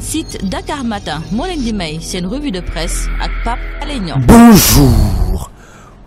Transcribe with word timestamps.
site 0.00 0.38
Dakar 0.50 0.82
Matin 0.84 1.22
revue 2.26 2.50
de 2.50 2.60
presse 2.60 3.06
ak 3.22 3.30
Pape 3.44 3.60
Bonjour. 4.26 5.50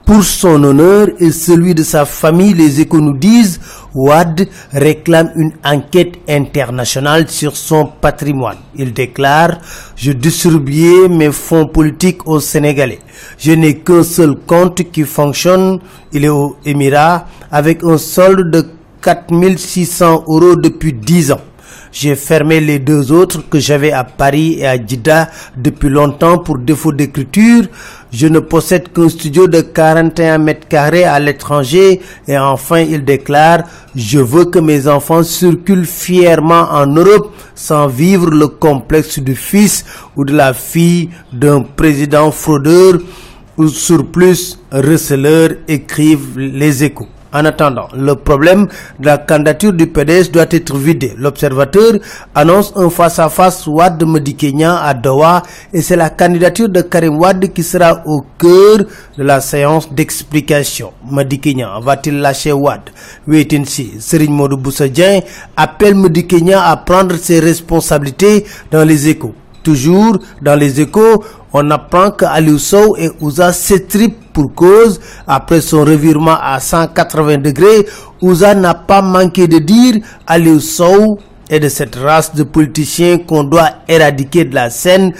Pour 0.05 0.21
son 0.23 0.61
honneur 0.65 1.07
et 1.19 1.31
celui 1.31 1.73
de 1.73 1.83
sa 1.83 2.03
famille, 2.03 2.53
les 2.53 2.81
échos 2.81 2.99
nous 2.99 3.17
disent 3.17 3.61
Wad 3.95 4.49
réclame 4.73 5.31
une 5.37 5.53
enquête 5.63 6.15
internationale 6.27 7.29
sur 7.29 7.55
son 7.55 7.85
patrimoine. 7.85 8.57
Il 8.75 8.91
déclare 8.91 9.59
Je 9.95 10.11
distribuais 10.11 11.07
mes 11.07 11.31
fonds 11.31 11.67
politiques 11.67 12.27
aux 12.27 12.41
Sénégalais. 12.41 12.99
Je 13.37 13.53
n'ai 13.53 13.77
qu'un 13.79 14.03
seul 14.03 14.35
compte 14.45 14.91
qui 14.91 15.03
fonctionne, 15.03 15.79
il 16.11 16.25
est 16.25 16.29
aux 16.29 16.57
Émirats, 16.65 17.27
avec 17.49 17.83
un 17.85 17.97
solde 17.97 18.51
de 18.51 18.65
4600 19.01 20.25
euros 20.27 20.57
depuis 20.57 20.91
10 20.91 21.31
ans. 21.31 21.41
J'ai 21.91 22.15
fermé 22.15 22.59
les 22.59 22.77
deux 22.77 23.11
autres 23.11 23.49
que 23.49 23.59
j'avais 23.59 23.91
à 23.91 24.03
Paris 24.03 24.57
et 24.59 24.67
à 24.67 24.75
Jeddah 24.75 25.29
depuis 25.57 25.89
longtemps 25.89 26.37
pour 26.37 26.59
défaut 26.59 26.91
d'écriture. 26.91 27.63
Je 28.11 28.27
ne 28.27 28.39
possède 28.39 28.91
qu'un 28.93 29.09
studio 29.09 29.47
de 29.47 29.61
41 29.61 30.37
mètres 30.37 30.67
carrés 30.67 31.03
à 31.03 31.19
l'étranger 31.19 31.99
et 32.27 32.37
enfin 32.37 32.79
il 32.81 33.05
déclare 33.05 33.63
Je 33.95 34.19
veux 34.19 34.45
que 34.45 34.59
mes 34.59 34.87
enfants 34.87 35.23
circulent 35.23 35.85
fièrement 35.85 36.67
en 36.71 36.85
Europe 36.85 37.33
sans 37.55 37.87
vivre 37.87 38.29
le 38.29 38.47
complexe 38.47 39.19
du 39.19 39.35
fils 39.35 39.85
ou 40.15 40.25
de 40.25 40.33
la 40.33 40.53
fille 40.53 41.09
d'un 41.33 41.61
président 41.61 42.31
fraudeur 42.31 42.99
ou 43.57 43.67
surplus 43.67 44.57
receleur 44.71 45.49
écrivent 45.67 46.37
les 46.37 46.83
échos. 46.83 47.07
En 47.31 47.45
attendant, 47.45 47.87
le 47.95 48.15
problème 48.15 48.67
de 48.99 49.05
la 49.05 49.19
candidature 49.19 49.71
du 49.71 49.85
PDS 49.85 50.31
doit 50.31 50.47
être 50.49 50.75
vidé. 50.75 51.13
L'observateur 51.15 51.93
annonce 52.33 52.73
un 52.75 52.89
face-à-face 52.89 53.67
Wad 53.67 54.03
Medi 54.03 54.35
Kenya 54.35 54.81
à 54.81 54.95
Doha 54.95 55.43
et 55.71 55.81
c'est 55.83 55.95
la 55.95 56.09
candidature 56.09 56.69
de 56.69 56.81
Karim 56.81 57.19
Wad 57.19 57.53
qui 57.53 57.61
sera 57.61 58.01
au 58.07 58.25
cœur 58.39 58.79
de 59.15 59.23
la 59.23 59.41
séance 59.41 59.93
d'explication. 59.93 60.91
Medi 61.11 61.39
Kenya 61.39 61.73
va-t-il 61.83 62.19
lâcher 62.19 62.51
Wad 62.51 62.81
Wait 63.27 63.53
and 63.53 63.65
see. 63.65 63.91
Serigne 63.99 64.33
Modou 64.33 64.59
appelle 65.55 65.93
Medi 65.95 66.25
Kenya 66.25 66.63
à 66.65 66.77
prendre 66.77 67.15
ses 67.17 67.39
responsabilités 67.39 68.45
dans 68.71 68.83
les 68.83 69.07
échos. 69.07 69.35
Toujours 69.63 70.17
dans 70.41 70.55
les 70.55 70.79
échos, 70.81 71.23
on 71.53 71.69
apprend 71.71 72.11
que 72.11 72.25
Aliou 72.25 72.57
et 72.97 73.09
Ouza 73.21 73.51
s'étripent 73.53 74.31
pour 74.33 74.53
cause. 74.53 74.99
Après 75.27 75.61
son 75.61 75.83
revirement 75.83 76.37
à 76.41 76.59
180 76.59 77.37
degrés, 77.39 77.85
Ouza 78.21 78.53
n'a 78.55 78.73
pas 78.73 79.01
manqué 79.01 79.47
de 79.47 79.59
dire 79.59 79.95
Aliou 80.27 80.59
est 81.49 81.59
de 81.59 81.67
cette 81.69 81.95
race 81.95 82.35
de 82.35 82.43
politiciens 82.43 83.17
qu'on 83.17 83.43
doit 83.43 83.69
éradiquer 83.87 84.45
de 84.45 84.53
la 84.55 84.69
scène. 84.69 85.13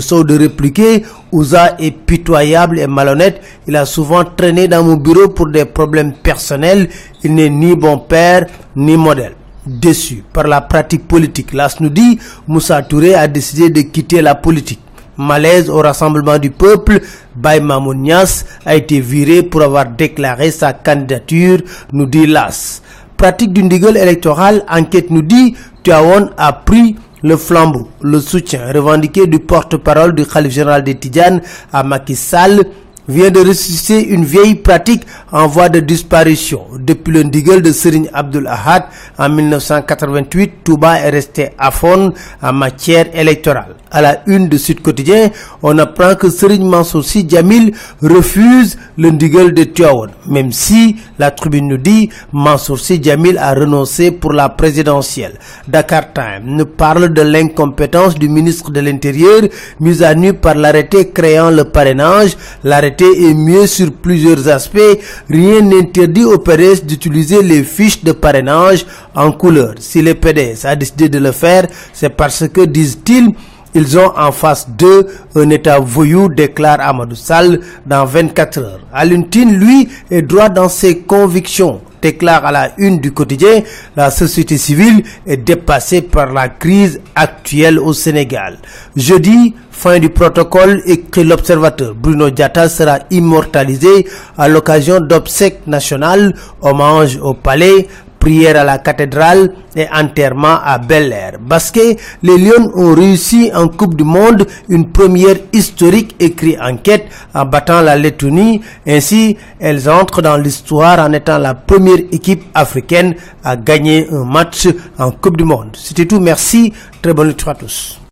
Sow 0.00 0.24
de 0.24 0.36
répliquer 0.36 1.04
Ouza 1.30 1.76
est 1.78 1.92
pitoyable 1.92 2.80
et 2.80 2.86
malhonnête. 2.86 3.40
Il 3.66 3.76
a 3.76 3.86
souvent 3.86 4.24
traîné 4.24 4.66
dans 4.66 4.82
mon 4.82 4.96
bureau 4.96 5.28
pour 5.28 5.48
des 5.48 5.64
problèmes 5.64 6.12
personnels. 6.14 6.88
Il 7.22 7.34
n'est 7.34 7.50
ni 7.50 7.76
bon 7.76 7.98
père 7.98 8.46
ni 8.74 8.96
modèle 8.96 9.37
déçu 9.68 10.24
par 10.32 10.46
la 10.46 10.60
pratique 10.60 11.06
politique. 11.06 11.52
L'AS 11.52 11.80
nous 11.80 11.90
dit 11.90 12.18
Moussa 12.46 12.82
Touré 12.82 13.14
a 13.14 13.28
décidé 13.28 13.70
de 13.70 13.82
quitter 13.82 14.22
la 14.22 14.34
politique. 14.34 14.80
Malaise 15.16 15.68
au 15.68 15.78
rassemblement 15.82 16.38
du 16.38 16.50
peuple, 16.50 17.00
Baye 17.34 17.60
Mamoun 17.60 17.98
Niass 18.02 18.46
a 18.64 18.76
été 18.76 19.00
viré 19.00 19.42
pour 19.42 19.62
avoir 19.62 19.86
déclaré 19.86 20.50
sa 20.52 20.72
candidature, 20.72 21.58
nous 21.92 22.06
dit 22.06 22.26
l'AS. 22.26 22.82
Pratique 23.16 23.52
du 23.52 23.64
ndigal 23.64 23.96
électoral, 23.96 24.64
enquête 24.70 25.10
nous 25.10 25.22
dit 25.22 25.56
Tuawon 25.82 26.30
a 26.36 26.52
pris 26.52 26.94
le 27.22 27.36
flambeau, 27.36 27.88
le 28.00 28.20
soutien 28.20 28.60
revendiqué 28.72 29.26
du 29.26 29.40
porte-parole 29.40 30.14
du 30.14 30.24
Khalif 30.24 30.52
général 30.52 30.84
des 30.84 30.94
Tidjanes 30.94 31.40
à 31.72 31.82
Macky 31.82 32.14
Sall 32.14 32.62
vient 33.08 33.30
de 33.30 33.40
ressusciter 33.40 34.06
une 34.08 34.24
vieille 34.24 34.54
pratique 34.54 35.02
en 35.32 35.46
voie 35.46 35.68
de 35.70 35.80
disparition. 35.80 36.62
Depuis 36.78 37.12
le 37.12 37.22
ndigal 37.22 37.62
de 37.62 37.72
Serigne 37.72 38.08
Abdul 38.12 38.46
Ahad 38.46 38.84
en 39.18 39.28
1988, 39.30 40.52
Touba 40.64 40.98
est 41.00 41.10
resté 41.10 41.50
à 41.58 41.70
fond 41.70 42.12
en 42.42 42.52
matière 42.52 43.06
électorale. 43.14 43.74
À 43.90 44.02
la 44.02 44.20
une 44.26 44.48
de 44.48 44.58
Sud 44.58 44.82
Quotidien, 44.82 45.30
on 45.62 45.78
apprend 45.78 46.14
que 46.14 46.28
Serigne 46.28 46.68
Mansour 46.68 47.02
Sy 47.04 47.26
Djamil 47.26 47.72
refuse 48.02 48.76
le 48.98 49.10
ndigal 49.10 49.54
de 49.54 49.64
Tivaouane, 49.64 50.10
même 50.26 50.52
si 50.52 50.96
la 51.18 51.30
tribune 51.30 51.68
nous 51.68 51.78
dit 51.78 52.10
Mansour 52.32 52.78
Sy 52.78 53.02
Djamil 53.02 53.38
a 53.38 53.54
renoncé 53.54 54.10
pour 54.10 54.32
la 54.34 54.50
présidentielle. 54.50 55.38
Dakar 55.66 56.12
Time 56.12 56.42
nous 56.44 56.66
parle 56.66 57.08
de 57.14 57.22
l'incompétence 57.22 58.14
du 58.16 58.28
ministre 58.28 58.70
de 58.70 58.80
l'Intérieur 58.80 59.42
mise 59.80 60.02
à 60.02 60.14
nu 60.14 60.34
par 60.34 60.54
l'arrêté 60.54 61.08
créant 61.10 61.50
le 61.50 61.64
parrainage. 61.64 62.36
L'arrêté 62.64 62.97
est 63.04 63.34
mieux 63.34 63.66
sur 63.66 63.92
plusieurs 63.92 64.48
aspects. 64.48 64.98
Rien 65.30 65.60
n'interdit 65.62 66.24
au 66.24 66.38
PDS 66.38 66.84
d'utiliser 66.84 67.42
les 67.42 67.62
fiches 67.64 68.02
de 68.04 68.12
parrainage 68.12 68.86
en 69.14 69.32
couleur. 69.32 69.74
Si 69.78 70.02
le 70.02 70.14
PDS 70.14 70.64
a 70.64 70.76
décidé 70.76 71.08
de 71.08 71.18
le 71.18 71.32
faire, 71.32 71.66
c'est 71.92 72.10
parce 72.10 72.46
que, 72.48 72.62
disent-ils, 72.62 73.30
ils 73.74 73.98
ont 73.98 74.12
en 74.16 74.32
face 74.32 74.68
d'eux 74.70 75.06
un 75.34 75.50
état 75.50 75.78
voyou, 75.78 76.28
déclare 76.28 76.80
Amadou 76.80 77.14
Sall 77.14 77.60
dans 77.86 78.04
24 78.04 78.58
heures. 78.58 78.80
Aluntine, 78.92 79.54
lui, 79.58 79.88
est 80.10 80.22
droit 80.22 80.48
dans 80.48 80.68
ses 80.68 80.98
convictions 81.00 81.80
déclare 82.00 82.44
à 82.46 82.52
la 82.52 82.70
une 82.78 82.98
du 82.98 83.12
quotidien, 83.12 83.62
la 83.96 84.10
société 84.10 84.56
civile 84.58 85.02
est 85.26 85.36
dépassée 85.38 86.02
par 86.02 86.32
la 86.32 86.48
crise 86.48 87.00
actuelle 87.14 87.78
au 87.78 87.92
Sénégal. 87.92 88.58
Jeudi, 88.96 89.54
fin 89.78 90.00
du 90.00 90.10
protocole, 90.10 90.82
écrit 90.86 91.22
l'observateur. 91.22 91.94
Bruno 91.94 92.30
Diatta 92.30 92.68
sera 92.68 92.98
immortalisé 93.12 94.08
à 94.36 94.48
l'occasion 94.48 94.98
d'obsèques 94.98 95.68
nationales, 95.68 96.34
hommage 96.62 97.16
au 97.22 97.34
palais, 97.34 97.86
prière 98.18 98.56
à 98.56 98.64
la 98.64 98.78
cathédrale 98.78 99.52
et 99.76 99.86
enterrement 99.94 100.58
à 100.64 100.78
Bel 100.78 101.12
Air. 101.12 101.38
Basket, 101.40 101.96
les 102.24 102.36
Lions 102.38 102.72
ont 102.74 102.92
réussi 102.92 103.52
en 103.54 103.68
Coupe 103.68 103.94
du 103.94 104.02
Monde 104.02 104.48
une 104.68 104.90
première 104.90 105.36
historique 105.52 106.16
écrit 106.18 106.56
enquête 106.60 107.06
en 107.32 107.44
battant 107.44 107.80
la 107.80 107.94
Lettonie. 107.94 108.60
Ainsi, 108.84 109.36
elles 109.60 109.88
entrent 109.88 110.22
dans 110.22 110.36
l'histoire 110.36 110.98
en 110.98 111.12
étant 111.12 111.38
la 111.38 111.54
première 111.54 112.00
équipe 112.10 112.42
africaine 112.52 113.14
à 113.44 113.54
gagner 113.54 114.08
un 114.10 114.24
match 114.24 114.66
en 114.98 115.12
Coupe 115.12 115.36
du 115.36 115.44
Monde. 115.44 115.76
C'était 115.76 116.06
tout. 116.06 116.18
Merci. 116.18 116.72
Très 117.00 117.14
bonne 117.14 117.28
nuit 117.28 117.36
à 117.46 117.54
tous. 117.54 118.07